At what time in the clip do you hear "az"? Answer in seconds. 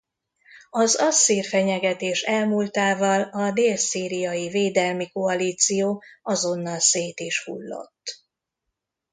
0.69-0.95